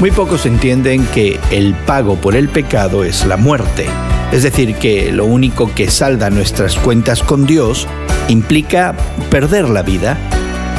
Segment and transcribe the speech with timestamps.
[0.00, 3.84] Muy pocos entienden que el pago por el pecado es la muerte.
[4.32, 7.86] Es decir, que lo único que salda nuestras cuentas con Dios
[8.28, 8.96] implica
[9.30, 10.16] perder la vida.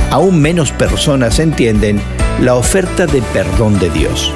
[0.09, 2.01] Aún menos personas entienden
[2.41, 4.33] la oferta de perdón de Dios.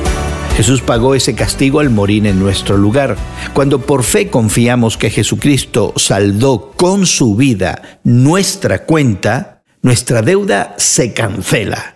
[0.55, 3.17] Jesús pagó ese castigo al morir en nuestro lugar.
[3.55, 11.11] Cuando por fe confiamos que Jesucristo saldó con su vida nuestra cuenta, nuestra deuda se
[11.11, 11.95] cancela.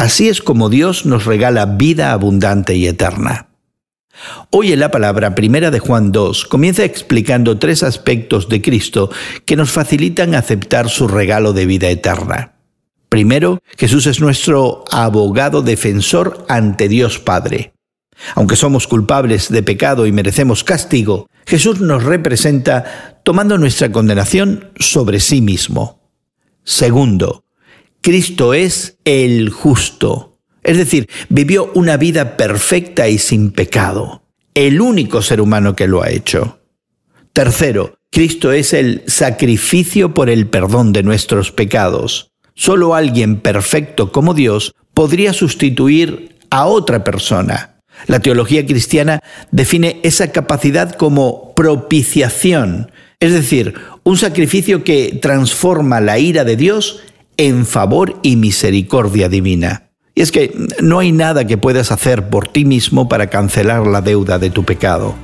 [0.00, 3.48] Así es como Dios nos regala vida abundante y eterna.
[4.48, 9.10] Hoy en la palabra primera de Juan 2 comienza explicando tres aspectos de Cristo
[9.44, 12.54] que nos facilitan aceptar su regalo de vida eterna.
[13.10, 17.74] Primero, Jesús es nuestro abogado defensor ante Dios Padre.
[18.36, 25.20] Aunque somos culpables de pecado y merecemos castigo, Jesús nos representa tomando nuestra condenación sobre
[25.20, 26.00] sí mismo.
[26.64, 27.44] Segundo,
[28.02, 34.22] Cristo es el justo, es decir, vivió una vida perfecta y sin pecado,
[34.54, 36.60] el único ser humano que lo ha hecho.
[37.34, 42.32] Tercero, Cristo es el sacrificio por el perdón de nuestros pecados.
[42.54, 47.80] Solo alguien perfecto como Dios podría sustituir a otra persona.
[48.06, 56.18] La teología cristiana define esa capacidad como propiciación, es decir, un sacrificio que transforma la
[56.18, 57.02] ira de Dios
[57.40, 59.84] en favor y misericordia divina.
[60.14, 64.02] Y es que no hay nada que puedas hacer por ti mismo para cancelar la
[64.02, 65.14] deuda de tu pecado.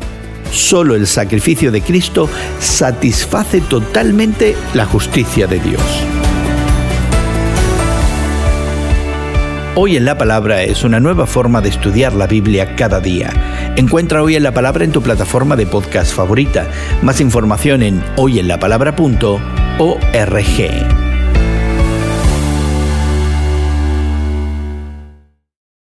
[0.50, 5.82] Solo el sacrificio de Cristo satisface totalmente la justicia de Dios.
[9.74, 13.74] Hoy en la Palabra es una nueva forma de estudiar la Biblia cada día.
[13.76, 16.66] Encuentra Hoy en la Palabra en tu plataforma de podcast favorita.
[17.02, 21.15] Más información en hoyenlapalabra.org.